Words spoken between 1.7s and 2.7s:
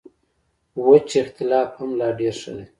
هم لا ډېر ښه دی.